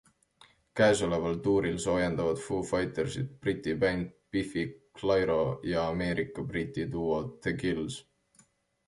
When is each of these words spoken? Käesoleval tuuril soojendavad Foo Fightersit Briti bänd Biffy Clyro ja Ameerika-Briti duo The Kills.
Käesoleval 0.79 1.35
tuuril 1.47 1.75
soojendavad 1.83 2.37
Foo 2.45 2.63
Fightersit 2.69 3.27
Briti 3.43 3.75
bänd 3.83 4.07
Biffy 4.31 4.65
Clyro 5.01 5.37
ja 5.73 5.85
Ameerika-Briti 5.91 6.87
duo 6.97 7.21
The 7.29 7.53
Kills. 7.61 8.01